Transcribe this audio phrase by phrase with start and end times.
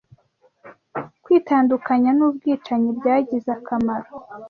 [1.23, 4.09] kwitandukanya n ubwicanyi byagize akamaro